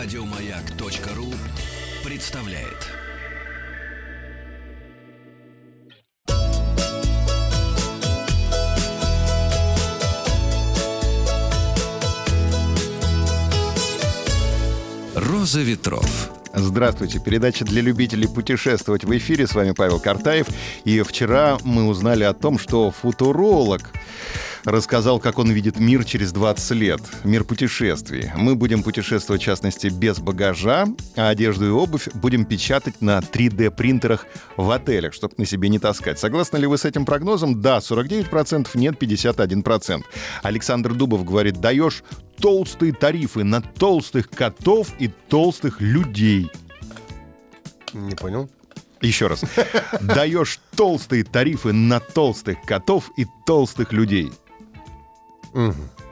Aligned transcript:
Радиомаяк.ру 0.00 1.26
представляет. 2.08 2.86
Роза 15.16 15.62
ветров. 15.62 16.30
Здравствуйте. 16.54 17.18
Передача 17.18 17.64
для 17.64 17.82
любителей 17.82 18.28
путешествовать 18.28 19.02
в 19.02 19.18
эфире. 19.18 19.48
С 19.48 19.54
вами 19.56 19.72
Павел 19.72 19.98
Картаев. 19.98 20.46
И 20.84 21.02
вчера 21.02 21.58
мы 21.64 21.88
узнали 21.88 22.22
о 22.22 22.34
том, 22.34 22.60
что 22.60 22.92
футуролог 22.92 23.90
рассказал, 24.64 25.20
как 25.20 25.38
он 25.38 25.50
видит 25.50 25.78
мир 25.78 26.04
через 26.04 26.32
20 26.32 26.70
лет. 26.72 27.00
Мир 27.24 27.44
путешествий. 27.44 28.30
Мы 28.36 28.54
будем 28.54 28.82
путешествовать, 28.82 29.42
в 29.42 29.44
частности, 29.44 29.88
без 29.88 30.18
багажа, 30.18 30.86
а 31.16 31.28
одежду 31.28 31.66
и 31.66 31.70
обувь 31.70 32.08
будем 32.14 32.44
печатать 32.44 33.00
на 33.00 33.18
3D-принтерах 33.18 34.26
в 34.56 34.70
отелях, 34.70 35.14
чтобы 35.14 35.34
на 35.36 35.46
себе 35.46 35.68
не 35.68 35.78
таскать. 35.78 36.18
Согласны 36.18 36.56
ли 36.58 36.66
вы 36.66 36.78
с 36.78 36.84
этим 36.84 37.04
прогнозом? 37.04 37.60
Да, 37.60 37.78
49%, 37.78 38.68
нет, 38.74 39.00
51%. 39.00 40.02
Александр 40.42 40.94
Дубов 40.94 41.24
говорит, 41.24 41.60
даешь 41.60 42.02
толстые 42.40 42.92
тарифы 42.92 43.44
на 43.44 43.60
толстых 43.60 44.30
котов 44.30 44.88
и 44.98 45.08
толстых 45.28 45.80
людей. 45.80 46.50
Не 47.92 48.14
понял. 48.14 48.48
Еще 49.00 49.28
раз. 49.28 49.44
Даешь 50.00 50.60
толстые 50.74 51.24
тарифы 51.24 51.72
на 51.72 52.00
толстых 52.00 52.62
котов 52.62 53.10
и 53.16 53.26
толстых 53.46 53.92
людей. 53.92 54.32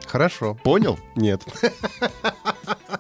Хорошо. 0.06 0.54
Понял? 0.54 0.98
Нет. 1.14 1.42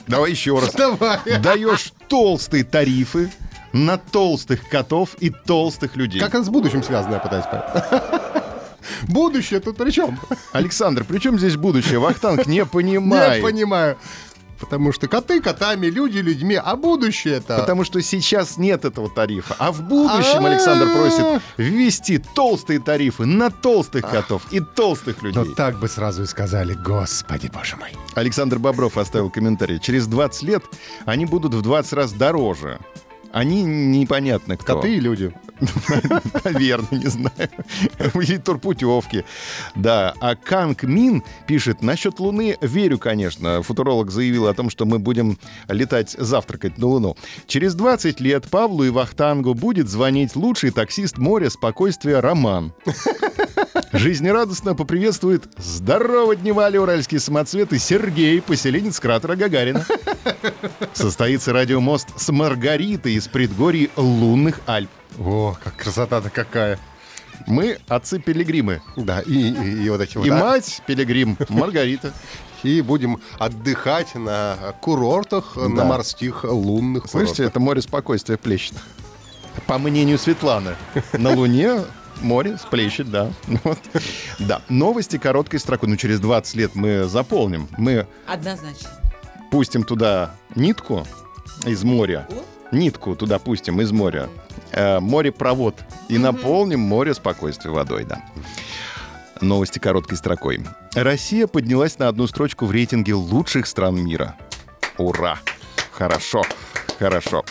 Давай 0.06 0.30
еще 0.30 0.58
раз. 0.58 0.72
Давай. 0.74 1.18
Даешь 1.40 1.92
толстые 2.08 2.64
тарифы 2.64 3.30
на 3.72 3.98
толстых 3.98 4.68
котов 4.68 5.14
и 5.20 5.30
толстых 5.30 5.96
людей. 5.96 6.20
Как 6.20 6.34
это 6.34 6.44
с 6.44 6.48
будущим 6.48 6.82
связано, 6.82 7.14
я 7.14 7.20
пытаюсь 7.20 7.46
понять. 7.46 8.02
Будущее 9.08 9.60
тут 9.60 9.76
при 9.76 9.90
чем? 9.90 10.18
Александр, 10.52 11.04
при 11.04 11.18
чем 11.18 11.38
здесь 11.38 11.56
будущее? 11.56 11.98
Вахтанг 11.98 12.46
не 12.46 12.64
понимает. 12.64 13.42
Не 13.42 13.42
понимаю. 13.42 13.98
Потому 14.58 14.92
что 14.92 15.08
коты 15.08 15.40
котами, 15.40 15.86
люди 15.86 16.18
людьми, 16.18 16.54
а 16.54 16.76
будущее 16.76 17.34
это... 17.36 17.58
Потому 17.58 17.84
что 17.84 18.00
сейчас 18.00 18.56
нет 18.56 18.84
этого 18.84 19.08
тарифа. 19.10 19.54
А 19.58 19.72
в 19.72 19.82
будущем. 19.82 20.44
Александр 20.46 20.92
просит 20.92 21.42
ввести 21.56 22.18
толстые 22.18 22.80
тарифы 22.80 23.26
на 23.26 23.50
толстых 23.50 24.08
котов 24.08 24.42
и 24.50 24.60
толстых 24.60 25.22
людей. 25.22 25.42
Ну 25.44 25.54
так 25.54 25.78
бы 25.78 25.88
сразу 25.88 26.22
и 26.22 26.26
сказали, 26.26 26.74
господи 26.74 27.50
боже 27.52 27.76
мой. 27.76 27.90
Александр 28.14 28.58
Бобров 28.58 28.96
оставил 28.96 29.30
комментарий. 29.30 29.78
Через 29.78 30.06
20 30.06 30.42
лет 30.42 30.64
они 31.04 31.26
будут 31.26 31.54
в 31.54 31.62
20 31.62 31.92
раз 31.92 32.12
дороже. 32.12 32.78
Они 33.32 33.62
непонятно 33.62 34.56
кто. 34.56 34.76
Коты 34.76 34.94
и 34.94 35.00
люди. 35.00 35.34
Наверное, 36.44 36.98
не 36.98 37.06
знаю. 37.06 37.48
Или 38.14 38.36
турпутевки. 38.36 39.24
Да. 39.74 40.14
А 40.20 40.36
Канг 40.36 40.82
Мин 40.82 41.22
пишет, 41.46 41.82
насчет 41.82 42.18
Луны 42.20 42.56
верю, 42.60 42.98
конечно. 42.98 43.62
Футуролог 43.62 44.10
заявил 44.10 44.46
о 44.46 44.54
том, 44.54 44.70
что 44.70 44.84
мы 44.84 44.98
будем 44.98 45.38
летать 45.68 46.16
завтракать 46.18 46.78
на 46.78 46.86
Луну. 46.86 47.16
Через 47.46 47.74
20 47.74 48.20
лет 48.20 48.48
Павлу 48.50 48.84
и 48.84 48.90
Вахтангу 48.90 49.54
будет 49.54 49.88
звонить 49.88 50.36
лучший 50.36 50.70
таксист 50.70 51.18
моря 51.18 51.50
спокойствия 51.50 52.20
Роман. 52.20 52.72
Жизнерадостно 53.92 54.74
поприветствует 54.74 55.44
здорово 55.56 56.36
дневали 56.36 56.76
уральские 56.76 57.20
самоцветы 57.20 57.78
Сергей, 57.78 58.42
поселенец 58.42 59.00
кратера 59.00 59.36
Гагарина. 59.36 59.86
Состоится 60.92 61.52
радиомост 61.52 62.08
с 62.18 62.30
Маргаритой 62.30 63.14
из 63.14 63.28
предгорий 63.28 63.90
лунных 63.96 64.60
Альп. 64.66 64.90
О, 65.18 65.56
как 65.62 65.76
красота-то 65.76 66.30
какая. 66.30 66.78
Мы 67.46 67.78
отцы-пилигримы. 67.88 68.80
Да, 68.96 69.20
и, 69.20 69.32
и- 69.50 69.84
и 69.84 69.90
вот 69.90 70.00
эти 70.00 70.16
вот... 70.16 70.26
И 70.26 70.30
а, 70.30 70.36
мать 70.36 70.82
пилигрим 70.86 71.36
Маргарита. 71.48 72.12
И 72.62 72.80
будем 72.80 73.20
отдыхать 73.38 74.14
на 74.14 74.56
курортах, 74.80 75.56
на 75.56 75.84
морских 75.84 76.44
лунных 76.44 77.04
Слышите, 77.08 77.36
курортах. 77.36 77.50
это 77.50 77.60
море 77.60 77.82
спокойствия 77.82 78.36
плещет. 78.38 78.74
По 79.66 79.78
мнению 79.78 80.18
Светланы, 80.18 80.74
на 81.12 81.30
Луне 81.34 81.82
море 82.22 82.56
сплещет, 82.58 83.10
да. 83.10 83.30
Вот. 83.64 83.78
Да, 84.38 84.62
новости 84.68 85.18
короткой 85.18 85.60
строкой. 85.60 85.88
Ну, 85.90 85.96
через 85.96 86.18
20 86.20 86.54
лет 86.56 86.74
мы 86.74 87.04
заполним. 87.04 87.68
Мы 87.78 88.06
Однозначно. 88.26 88.88
пустим 89.50 89.84
туда 89.84 90.34
нитку 90.54 91.06
из 91.66 91.84
моря. 91.84 92.26
Нитку 92.72 93.14
туда 93.14 93.38
пустим 93.38 93.80
из 93.80 93.92
моря. 93.92 94.28
Э, 94.76 95.00
морепровод. 95.00 95.74
И 96.08 96.18
наполним 96.18 96.80
море 96.80 97.14
спокойствия 97.14 97.70
водой, 97.70 98.04
да. 98.04 98.22
Новости 99.40 99.78
короткой 99.78 100.18
строкой. 100.18 100.60
Россия 100.94 101.46
поднялась 101.46 101.98
на 101.98 102.08
одну 102.08 102.26
строчку 102.26 102.66
в 102.66 102.70
рейтинге 102.70 103.14
лучших 103.14 103.66
стран 103.66 103.96
мира. 103.96 104.36
Ура! 104.98 105.38
Хорошо, 105.92 106.42
хорошо. 106.98 107.42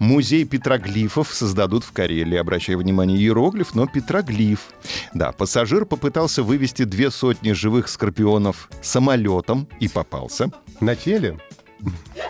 Музей 0.00 0.44
петроглифов 0.44 1.32
создадут 1.32 1.84
в 1.84 1.92
Карелии. 1.92 2.36
Обращаю 2.36 2.78
внимание, 2.78 3.18
иероглиф, 3.18 3.76
но 3.76 3.86
петроглиф. 3.86 4.70
Да, 5.12 5.30
пассажир 5.30 5.84
попытался 5.86 6.42
вывести 6.42 6.82
две 6.82 7.12
сотни 7.12 7.52
живых 7.52 7.88
скорпионов 7.88 8.68
самолетом 8.82 9.68
и 9.78 9.88
попался. 9.88 10.50
На 10.80 10.96
теле 10.96 11.38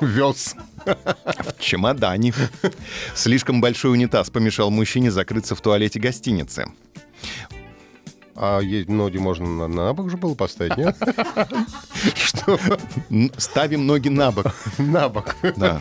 вез. 0.03 0.55
В 0.85 1.59
чемодане. 1.61 2.33
Слишком 3.15 3.61
большой 3.61 3.93
унитаз 3.93 4.31
помешал 4.31 4.71
мужчине 4.71 5.11
закрыться 5.11 5.55
в 5.55 5.61
туалете 5.61 5.99
гостиницы. 6.01 6.67
А 8.37 8.59
е- 8.61 8.85
ноги 8.89 9.19
можно 9.19 9.47
на, 9.47 9.69
на 9.69 9.93
бок 9.95 10.11
же 10.11 10.17
было 10.17 10.35
поставить, 10.35 10.77
нет? 10.77 10.97
Что? 12.17 12.59
Ставим 13.37 13.87
ноги 13.87 14.09
на 14.09 14.33
бок. 14.33 14.47
На 14.79 15.09
бок. 15.09 15.37
Да. 15.57 15.81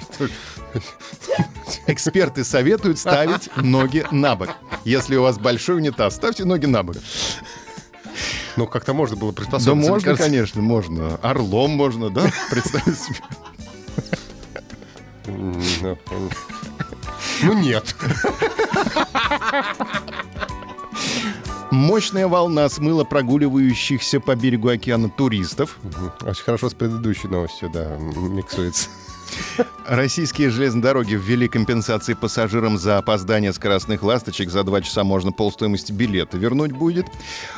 Эксперты 1.87 2.43
советуют 2.43 2.99
ставить 2.99 3.49
ноги 3.57 4.05
на 4.11 4.35
бок. 4.35 4.49
Если 4.85 5.15
у 5.15 5.23
вас 5.23 5.39
большой 5.39 5.77
унитаз, 5.77 6.15
ставьте 6.15 6.45
ноги 6.45 6.67
на 6.67 6.83
бок. 6.83 6.97
Ну, 8.55 8.67
как-то 8.67 8.93
можно 8.93 9.15
было 9.15 9.31
Да 9.31 9.37
приспособиться. 9.37 9.75
мне 9.75 9.89
можно, 9.89 10.15
конечно, 10.15 10.61
можно. 10.61 11.15
Орлом 11.23 11.71
можно, 11.71 12.11
да? 12.11 12.29
Представить 12.51 12.99
себе. 12.99 13.17
Ну, 15.83 15.97
ну, 17.41 17.53
нет. 17.53 17.95
Мощная 21.71 22.27
волна 22.27 22.69
смыла 22.69 23.03
прогуливающихся 23.03 24.19
по 24.21 24.35
берегу 24.35 24.69
океана 24.69 25.09
туристов. 25.09 25.77
Очень 26.21 26.43
хорошо 26.43 26.69
с 26.69 26.73
предыдущей 26.73 27.27
новостью, 27.27 27.69
да, 27.69 27.97
миксуется. 27.97 28.89
Российские 29.85 30.49
железные 30.49 30.81
дороги 30.81 31.13
ввели 31.15 31.47
компенсации 31.47 32.13
пассажирам 32.13 32.77
за 32.77 32.97
опоздание 32.97 33.51
скоростных 33.51 34.01
ласточек. 34.01 34.49
За 34.49 34.63
два 34.63 34.81
часа 34.81 35.03
можно 35.03 35.31
полстоимости 35.31 35.91
билета 35.91 36.37
вернуть 36.37 36.71
будет. 36.71 37.05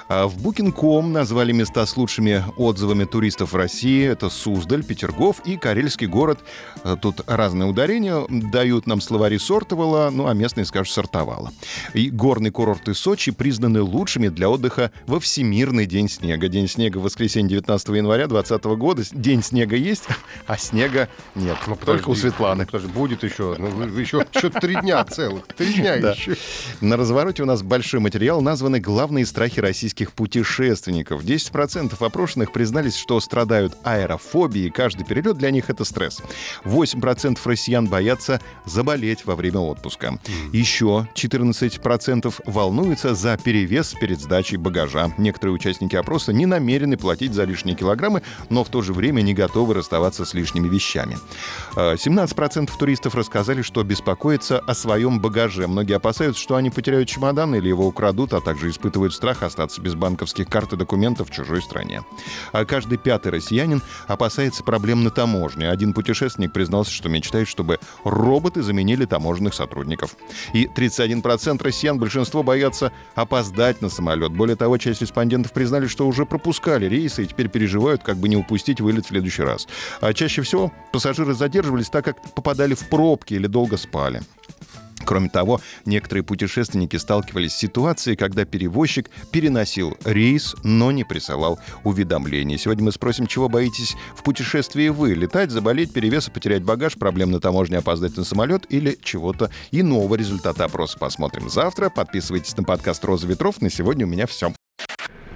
А 0.09 0.27
в 0.27 0.35
Booking.com 0.37 1.11
назвали 1.11 1.51
места 1.51 1.85
с 1.85 1.95
лучшими 1.95 2.43
отзывами 2.57 3.05
туристов 3.05 3.53
России. 3.53 4.05
Это 4.05 4.29
Суздаль, 4.29 4.83
Петергоф 4.83 5.39
и 5.45 5.55
Карельский 5.57 6.07
город. 6.07 6.39
А 6.83 6.95
Тут 6.95 7.21
разные 7.27 7.69
ударения 7.69 8.25
дают 8.29 8.87
нам 8.87 9.01
словари 9.01 9.37
Сортовала, 9.37 10.09
ну 10.09 10.27
а 10.27 10.33
местные 10.33 10.65
скажут 10.65 10.93
Сортовала. 10.93 11.51
И 11.93 12.09
горные 12.09 12.51
курорты 12.51 12.95
Сочи 12.95 13.31
признаны 13.31 13.81
лучшими 13.81 14.29
для 14.29 14.49
отдыха 14.49 14.91
во 15.05 15.19
Всемирный 15.19 15.85
день 15.85 16.09
снега. 16.09 16.47
День 16.47 16.67
снега 16.67 16.97
в 16.97 17.03
воскресенье 17.03 17.49
19 17.49 17.87
января 17.89 18.27
2020 18.27 18.65
года. 18.79 19.03
День 19.11 19.43
снега 19.43 19.75
есть, 19.75 20.05
а 20.47 20.57
снега 20.57 21.07
нет. 21.35 21.54
Ну, 21.67 21.75
Только 21.75 22.03
у 22.03 22.13
подожди, 22.13 22.21
Светланы. 22.21 22.65
Подожди, 22.65 22.87
будет 22.91 23.23
еще. 23.23 23.55
Ну, 23.57 23.87
еще, 23.99 24.25
еще 24.33 24.49
три 24.49 24.75
дня 24.75 25.03
целых. 25.05 25.45
Три 25.47 25.73
дня 25.73 25.97
Да. 25.97 26.11
еще. 26.11 26.35
На 26.81 26.97
развороте 26.97 27.43
у 27.43 27.45
нас 27.45 27.61
большой 27.63 27.99
материал, 27.99 28.41
названы 28.41 28.79
главные 28.79 29.25
страхи 29.25 29.59
российских 29.59 30.11
путешественников. 30.13 31.23
10% 31.23 32.01
опрошенных 32.03 32.51
признались, 32.51 32.95
что 32.95 33.19
страдают 33.19 33.75
аэрофобией. 33.83 34.69
Каждый 34.71 35.05
перелет 35.05 35.37
для 35.37 35.51
них— 35.51 35.65
это 35.69 35.85
стресс. 35.85 36.21
8% 36.63 37.39
россиян 37.45 37.87
боятся 37.87 38.41
заболеть 38.65 39.25
во 39.25 39.35
время 39.35 39.59
отпуска. 39.59 40.19
Еще 40.51 41.07
14% 41.15 42.41
волнуются 42.45 43.15
за 43.15 43.37
перевес 43.37 43.93
перед 43.99 44.19
сдачей 44.19 44.57
багажа. 44.57 45.13
Некоторые 45.17 45.55
участники 45.55 45.95
опроса 45.95 46.33
не 46.33 46.45
намерены 46.45 46.97
платить 46.97 47.33
за 47.33 47.43
лишние 47.43 47.75
килограммы, 47.75 48.21
но 48.49 48.63
в 48.63 48.69
то 48.69 48.81
же 48.81 48.93
время 48.93 49.21
не 49.21 49.33
готовы 49.33 49.73
расставаться 49.73 50.25
с 50.25 50.33
лишними 50.33 50.67
вещами. 50.67 51.17
17% 51.75 52.69
туристов 52.77 53.15
рассказали, 53.15 53.61
что 53.61 53.83
беспокоятся 53.83 54.59
о 54.59 54.73
своем 54.73 55.19
багаже. 55.19 55.67
Многие 55.67 55.95
опасаются, 55.95 56.41
что 56.41 56.55
они 56.55 56.69
потеряют 56.69 57.09
чемодан 57.09 57.53
или 57.55 57.67
его 57.67 57.85
украдут, 57.85 58.33
а 58.33 58.41
также 58.41 58.69
испытывают 58.69 59.13
страх 59.13 59.43
остаться 59.43 59.81
без 59.81 59.95
банковских 59.95 60.47
карт 60.47 60.73
и 60.73 60.77
документов 60.77 61.29
в 61.29 61.33
чужой 61.33 61.61
стране. 61.61 62.03
А 62.51 62.65
каждый 62.65 62.97
пятый 62.97 63.31
россиянин 63.31 63.81
опасается 64.07 64.63
проблем 64.63 65.03
на 65.03 65.09
таможне. 65.09 65.69
Один 65.69 65.93
путешественник 65.93 66.53
признался, 66.53 66.91
что 66.91 67.09
мечтает, 67.09 67.47
чтобы 67.47 67.79
роботы 68.03 68.61
заменили 68.63 69.05
таможенных 69.05 69.53
сотрудников. 69.53 70.15
И 70.53 70.65
31% 70.65 71.61
россиян, 71.61 71.99
большинство 71.99 72.41
боятся 72.43 72.91
опоздать 73.15 73.81
на 73.81 73.89
самолет. 73.89 74.31
Более 74.31 74.55
того, 74.55 74.77
часть 74.77 75.01
респондентов 75.01 75.51
признали, 75.51 75.87
что 75.87 76.07
уже 76.07 76.25
пропускали 76.25 76.85
рейсы 76.85 77.23
и 77.23 77.27
теперь 77.27 77.49
переживают, 77.49 78.03
как 78.03 78.17
бы 78.17 78.29
не 78.29 78.37
упустить 78.37 78.81
вылет 78.81 79.05
в 79.05 79.09
следующий 79.09 79.43
раз. 79.43 79.67
А 80.01 80.13
чаще 80.13 80.41
всего 80.41 80.71
пассажиры 80.91 81.33
задерживались 81.35 81.89
так, 81.89 82.05
как 82.05 82.33
попадали 82.33 82.73
в 82.73 82.89
пробки 82.89 83.33
или 83.33 83.47
долго 83.47 83.77
спали. 83.77 84.21
Кроме 85.05 85.29
того, 85.29 85.61
некоторые 85.85 86.23
путешественники 86.23 86.95
сталкивались 86.97 87.53
с 87.53 87.57
ситуацией, 87.57 88.15
когда 88.15 88.43
перевозчик 88.43 89.09
переносил 89.31 89.95
рейс, 90.03 90.55
но 90.63 90.91
не 90.91 91.03
присылал 91.03 91.59
уведомлений. 91.83 92.57
Сегодня 92.57 92.85
мы 92.85 92.91
спросим, 92.91 93.27
чего 93.27 93.47
боитесь 93.47 93.95
в 94.15 94.23
путешествии 94.23 94.89
вы? 94.89 95.13
Летать, 95.13 95.51
заболеть, 95.51 95.93
перевес 95.93 96.27
и 96.27 96.31
потерять 96.31 96.63
багаж, 96.63 96.95
проблем 96.95 97.31
на 97.31 97.39
таможне, 97.39 97.77
опоздать 97.77 98.17
на 98.17 98.23
самолет 98.23 98.65
или 98.69 98.97
чего-то 99.01 99.51
иного? 99.71 100.15
Результата 100.15 100.65
опроса 100.65 100.97
посмотрим 100.97 101.49
завтра. 101.49 101.89
Подписывайтесь 101.89 102.57
на 102.57 102.63
подкаст 102.63 103.05
«Роза 103.05 103.27
ветров». 103.27 103.61
На 103.61 103.69
сегодня 103.69 104.05
у 104.05 104.09
меня 104.09 104.25
все. 104.25 104.53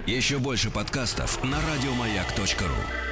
Еще 0.07 0.39
больше 0.39 0.71
подкастов 0.71 1.43
на 1.43 1.57
радиомаяк.ру 1.61 3.08